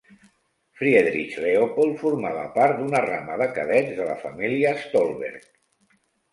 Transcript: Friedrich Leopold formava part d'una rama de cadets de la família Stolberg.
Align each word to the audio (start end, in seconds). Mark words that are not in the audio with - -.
Friedrich 0.79 1.35
Leopold 1.43 1.99
formava 1.99 2.47
part 2.57 2.81
d'una 2.81 3.03
rama 3.11 3.37
de 3.45 3.51
cadets 3.61 3.95
de 4.01 4.11
la 4.11 4.19
família 4.27 4.75
Stolberg. 4.83 5.49